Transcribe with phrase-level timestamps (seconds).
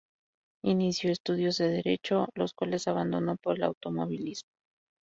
[0.63, 4.49] Inició estudios de Derecho, los cuales abandonó por el automovilismo.